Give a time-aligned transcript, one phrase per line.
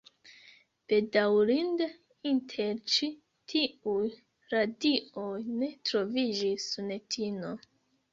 [0.91, 1.87] Bedaŭrinde
[2.29, 3.09] inter ĉi
[3.53, 4.07] tiuj
[4.55, 5.27] radioj
[5.61, 7.53] ne troviĝis Sunetino.